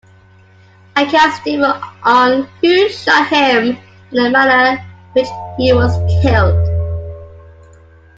Accounts 0.95 1.39
differ 1.43 1.79
on 2.01 2.49
who 2.59 2.89
shot 2.89 3.27
him 3.27 3.77
and 3.77 3.77
the 4.25 4.31
manner 4.31 4.79
in 4.79 4.87
which 5.13 5.27
he 5.59 5.71
was 5.73 5.95
killed. 6.23 6.67